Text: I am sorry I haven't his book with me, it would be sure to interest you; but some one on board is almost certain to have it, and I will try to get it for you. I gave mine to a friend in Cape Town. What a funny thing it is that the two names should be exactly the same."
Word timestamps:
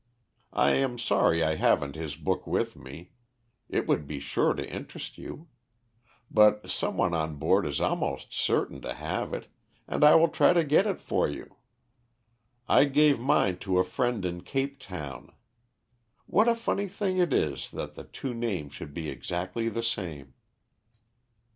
I 0.55 0.71
am 0.71 0.97
sorry 0.97 1.43
I 1.43 1.57
haven't 1.57 1.93
his 1.93 2.15
book 2.15 2.47
with 2.47 2.75
me, 2.75 3.11
it 3.69 3.85
would 3.85 4.07
be 4.07 4.19
sure 4.19 4.55
to 4.55 4.67
interest 4.67 5.19
you; 5.19 5.47
but 6.31 6.67
some 6.71 6.97
one 6.97 7.13
on 7.13 7.35
board 7.35 7.67
is 7.67 7.79
almost 7.79 8.33
certain 8.33 8.81
to 8.81 8.95
have 8.95 9.31
it, 9.31 9.45
and 9.87 10.03
I 10.03 10.15
will 10.15 10.29
try 10.29 10.53
to 10.53 10.63
get 10.63 10.87
it 10.87 10.99
for 10.99 11.29
you. 11.29 11.55
I 12.67 12.85
gave 12.85 13.19
mine 13.19 13.59
to 13.59 13.77
a 13.77 13.83
friend 13.83 14.25
in 14.25 14.41
Cape 14.41 14.79
Town. 14.79 15.33
What 16.25 16.47
a 16.47 16.55
funny 16.55 16.87
thing 16.87 17.19
it 17.19 17.31
is 17.31 17.69
that 17.69 17.93
the 17.93 18.05
two 18.05 18.33
names 18.33 18.73
should 18.73 18.95
be 18.95 19.07
exactly 19.07 19.69
the 19.69 19.83
same." 19.83 20.33